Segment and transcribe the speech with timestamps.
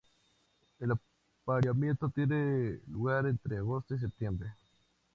[0.79, 0.93] El
[1.43, 4.49] apareamiento tiene lugar entre agosto y septiembre.